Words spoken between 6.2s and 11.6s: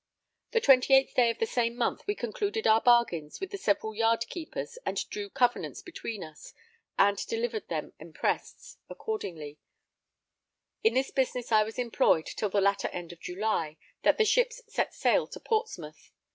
us, and delivered them imprests accordingly. In this business